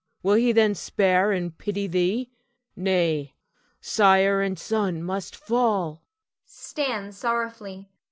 [0.23, 2.31] Will he then spare and pity thee?
[2.75, 3.35] Nay,
[3.81, 6.01] sire and son must fall!
[6.47, 7.87] [_Stands sorrowfully.